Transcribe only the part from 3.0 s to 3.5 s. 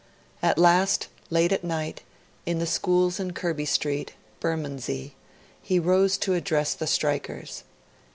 in